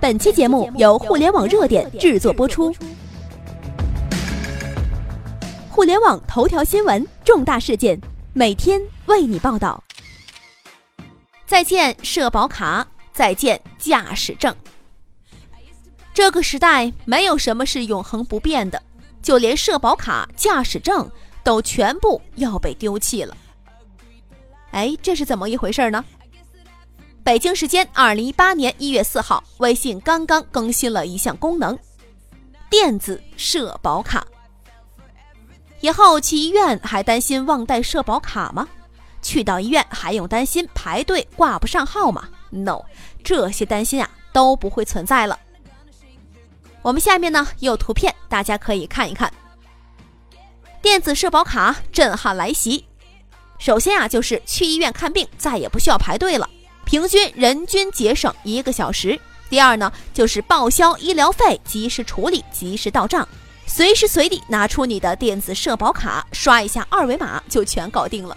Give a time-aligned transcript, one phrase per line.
[0.00, 2.74] 本期节目由互联网热点制作播出。
[5.68, 8.00] 互联网头条新闻，重大事件，
[8.32, 9.84] 每天为你报道。
[11.44, 14.56] 再见社保卡，再见驾驶证。
[16.14, 18.82] 这个时代没有什么是永恒不变的，
[19.20, 21.06] 就连社保卡、驾驶证
[21.44, 23.36] 都全部要被丢弃了。
[24.70, 26.02] 哎，这是怎么一回事呢？
[27.22, 31.78] 北京时间二零一八年一月四号，微信刚刚更新了一项功能——
[32.70, 34.26] 电子社保卡。
[35.80, 38.66] 以后去医院还担心忘带社保卡吗？
[39.22, 42.82] 去到医院还用担心排队挂不上号吗？No，
[43.22, 45.38] 这些担心啊都不会存在了。
[46.82, 49.30] 我们下面呢有图片，大家可以看一看。
[50.80, 52.86] 电子社保卡震撼来袭。
[53.58, 56.48] 首先啊，就是去医院看病再也不需要排队了。
[56.90, 59.16] 平均人均节省一个小时。
[59.48, 63.28] 第二呢，就是报销医疗费，及时处理，及时到账，
[63.64, 68.36] 随时随地拿出你的电子社保卡，刷一下二维码就全搞定了。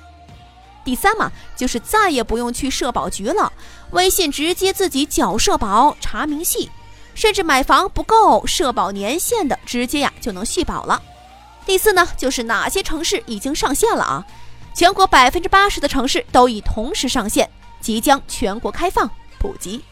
[0.85, 3.51] 第三嘛，就是再也不用去社保局了，
[3.89, 6.69] 微信直接自己缴社保、查明细，
[7.15, 11.01] 甚至买房不够社保年限的，直接呀就能续保了。
[11.65, 14.23] 第四呢，就是哪些城市已经上线了啊？
[14.75, 17.49] 全国百分之八十的城市都已同时上线。
[17.83, 19.83] 即将全国开放普及。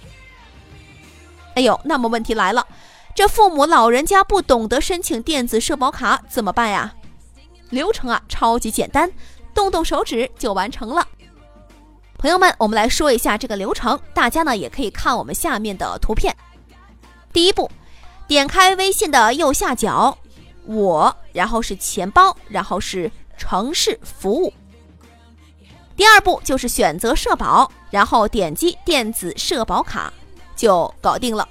[1.55, 2.65] 哎呦，那么问题来了，
[3.13, 6.95] 这父母老人家不懂得申请电子社保卡怎么办呀？
[7.69, 9.11] 流程啊超级简单，
[9.53, 11.05] 动动手指就完成了。
[12.17, 16.35] 朋友们，我们来说一下这个流程，大家呢也可以看我们下面的图片。
[17.33, 17.69] 第一步，
[18.27, 20.17] 点开微信的右下角，
[20.65, 24.53] 我，然后是钱包，然后是城市服务。
[25.97, 30.11] 第二步就是选择社保，然后点击电子社保卡
[30.55, 31.47] 就搞定了，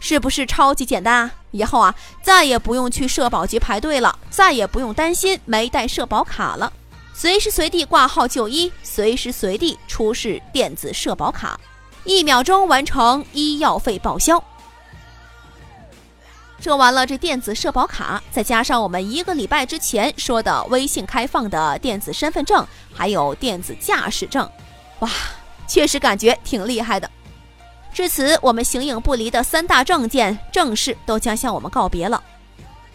[0.00, 1.30] 是不是超级简单啊？
[1.52, 6.72] 以后啊再也不用去社保局排队了，再也不用担心没带社保卡了，
[7.12, 11.60] 随时随地挂号就医，随时随地出示电子社保卡，
[12.04, 14.42] 一秒钟完成医药费报销。
[16.60, 24.48] 说完了这电子社保卡，再加上我们一个礼拜之前说的微信开放的电子身份证，还有电子驾驶证，
[25.00, 25.10] 哇，
[25.66, 27.10] 确实感觉挺厉害的。
[27.92, 32.22] 至此，我们形影不离的三大证件正式都将向我们告别了。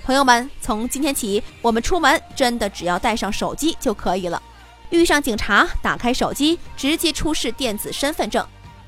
[0.06, 4.42] 朋友们，从今天起，我们出门真的只要带上手机就可以了。
[4.92, 8.46] 遇上警察，打开手机，直接出示电子身份证。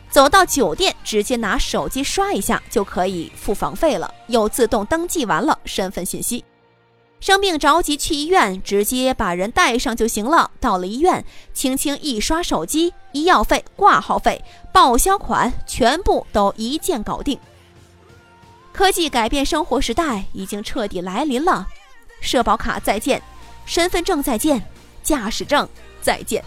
[0.10, 6.46] 走到酒店，直接拿手机刷一下就可以付房费了，又自动登记完了身份信息。
[7.20, 10.52] 生病着急去医院，直接把人带上就行了。
[10.60, 17.40] 到了医院，轻轻一刷手机，医药费、挂号费、报销款全部都一键搞定。
[18.72, 21.68] 科技改变生活时代已经彻底来临了，
[22.22, 23.20] 社保卡再见，
[23.66, 24.64] 身份证再见，
[25.02, 25.68] 驾驶证
[26.00, 26.44] 再见。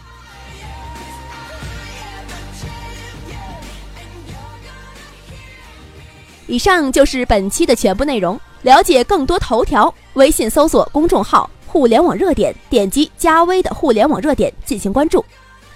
[6.47, 8.41] 以上就是本期的全部内容。
[8.63, 15.25] 了解更多头条，微信搜索公众号“互联网热点”，点击加微的“互联网热点”进行关注。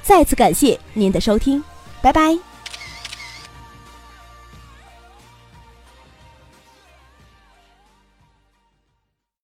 [0.02, 1.62] 再次感谢您的收听，
[2.02, 2.53] 拜拜。